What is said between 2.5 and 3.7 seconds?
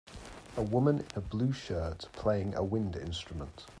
a wind instrument.